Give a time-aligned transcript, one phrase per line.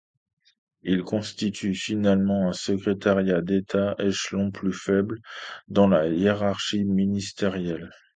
[0.81, 5.19] Il constitue finalement un secrétariat d'État, échelon plus faible
[5.67, 7.91] dans la hiérarchie ministérielle.